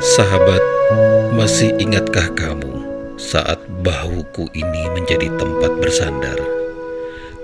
[0.00, 0.64] Sahabat,
[1.36, 2.72] masih ingatkah kamu
[3.20, 6.40] saat bahuku ini menjadi tempat bersandar?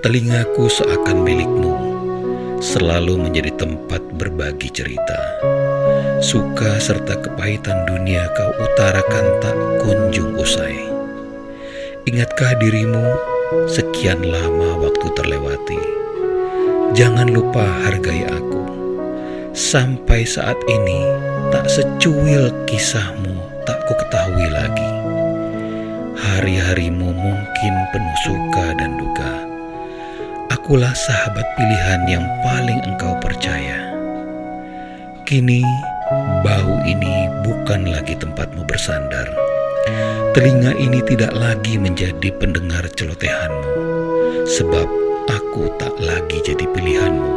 [0.01, 1.77] Telingaku seakan milikmu,
[2.57, 5.21] selalu menjadi tempat berbagi cerita.
[6.17, 10.81] Suka serta kepahitan dunia kau utarakan tak kunjung usai.
[12.09, 13.05] Ingatkah dirimu
[13.69, 15.81] sekian lama waktu terlewati?
[16.97, 18.65] Jangan lupa hargai aku.
[19.53, 21.05] Sampai saat ini
[21.67, 24.91] Secuil kisahmu tak ku ketahui lagi.
[26.15, 29.43] Hari-harimu mungkin penuh suka dan duka.
[30.47, 33.83] Akulah sahabat pilihan yang paling engkau percaya.
[35.27, 35.59] Kini,
[36.39, 39.27] bau ini bukan lagi tempatmu bersandar.
[40.31, 43.75] Telinga ini tidak lagi menjadi pendengar celotehanmu,
[44.47, 44.87] sebab
[45.27, 47.33] aku tak lagi jadi pilihanmu.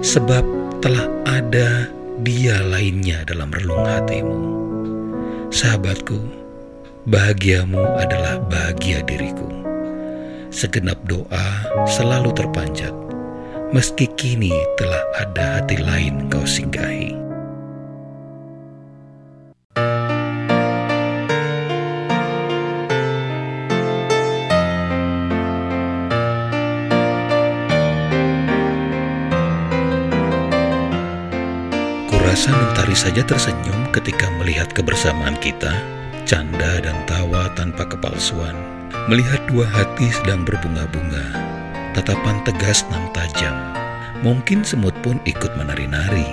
[0.00, 0.44] Sebab
[0.80, 4.40] telah ada dia lainnya dalam relung hatimu.
[5.52, 6.16] Sahabatku,
[7.08, 9.48] bahagiamu adalah bahagia diriku.
[10.48, 11.48] Segenap doa
[11.84, 12.94] selalu terpanjat,
[13.74, 17.25] meski kini telah ada hati lain kau singgahi.
[32.36, 35.72] Rasa Mentari saja tersenyum ketika melihat kebersamaan kita,
[36.28, 38.52] canda dan tawa tanpa kepalsuan.
[39.08, 41.32] Melihat dua hati sedang berbunga-bunga,
[41.96, 43.56] tatapan tegas nam tajam.
[44.20, 46.28] Mungkin semut pun ikut menari-nari.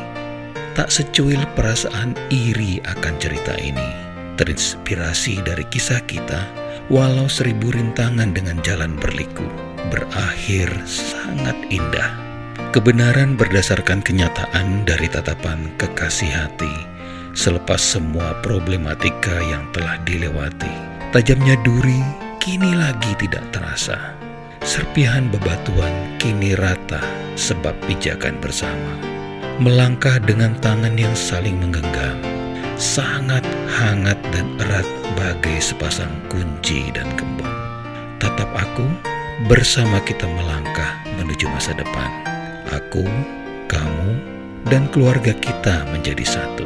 [0.75, 3.87] Tak secuil perasaan iri akan cerita ini.
[4.35, 6.51] Terinspirasi dari kisah kita,
[6.91, 9.47] walau seribu rintangan dengan jalan berliku,
[9.87, 12.32] berakhir sangat indah.
[12.73, 16.73] Kebenaran berdasarkan kenyataan dari tatapan kekasih hati,
[17.37, 20.73] selepas semua problematika yang telah dilewati.
[21.13, 22.01] Tajamnya duri
[22.41, 24.17] kini lagi tidak terasa.
[24.65, 26.97] Serpihan bebatuan kini rata
[27.37, 28.97] sebab pijakan bersama.
[29.61, 32.17] Melangkah dengan tangan yang saling menggenggam,
[32.81, 37.53] sangat hangat dan erat bagai sepasang kunci dan gembok.
[38.17, 38.89] Tatap aku,
[39.45, 42.32] bersama kita melangkah menuju masa depan
[42.73, 43.05] aku,
[43.69, 44.11] kamu,
[44.65, 46.65] dan keluarga kita menjadi satu.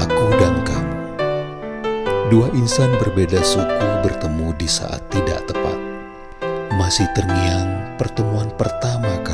[0.00, 0.98] Aku dan kamu,
[2.32, 5.76] dua insan berbeda suku bertemu di saat tidak tepat.
[6.74, 9.33] Masih terngiang pertemuan pertama kala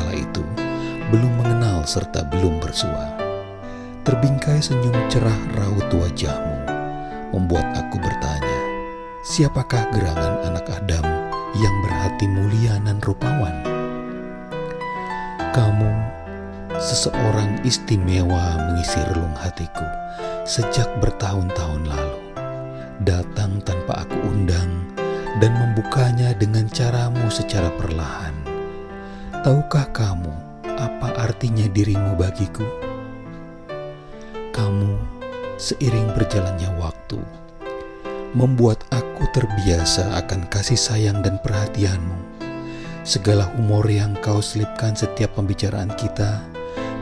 [1.11, 3.19] belum mengenal serta belum bersua.
[4.07, 6.57] Terbingkai senyum cerah raut wajahmu,
[7.35, 8.59] membuat aku bertanya,
[9.27, 11.03] siapakah gerangan anak Adam
[11.59, 13.53] yang berhati mulia dan rupawan?
[15.51, 15.91] Kamu,
[16.79, 19.83] seseorang istimewa mengisi relung hatiku
[20.47, 22.19] sejak bertahun-tahun lalu.
[23.03, 24.95] Datang tanpa aku undang,
[25.43, 28.33] dan membukanya dengan caramu secara perlahan.
[29.43, 30.50] Tahukah kamu
[30.81, 32.65] apa artinya dirimu bagiku?
[34.49, 34.97] Kamu,
[35.61, 37.21] seiring berjalannya waktu,
[38.33, 42.17] membuat aku terbiasa akan kasih sayang dan perhatianmu.
[43.05, 46.41] Segala humor yang kau selipkan setiap pembicaraan kita,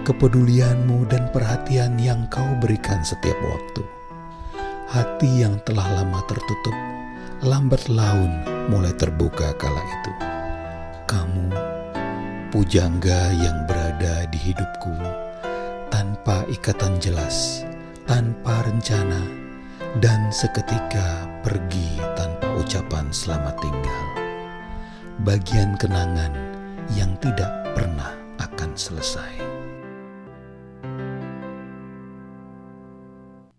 [0.04, 3.84] kepedulianmu dan perhatian yang kau berikan setiap waktu.
[4.92, 6.76] Hati yang telah lama tertutup
[7.40, 10.12] lambat laun mulai terbuka kala itu.
[11.08, 11.69] Kamu,
[12.60, 14.92] pujangga yang berada di hidupku,
[15.88, 17.64] tanpa ikatan jelas,
[18.04, 19.24] tanpa rencana,
[20.04, 24.06] dan seketika pergi tanpa ucapan selamat tinggal.
[25.24, 26.36] Bagian kenangan
[27.00, 28.12] yang tidak pernah
[28.44, 29.59] akan selesai.